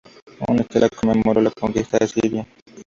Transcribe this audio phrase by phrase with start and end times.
[0.47, 2.47] Una estela conmemoró la conquista asiria.